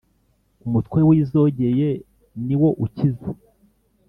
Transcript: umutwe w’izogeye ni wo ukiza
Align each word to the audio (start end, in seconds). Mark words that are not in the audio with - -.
umutwe 0.65 0.99
w’izogeye 1.07 1.87
ni 2.45 2.55
wo 2.61 2.69
ukiza 2.85 3.29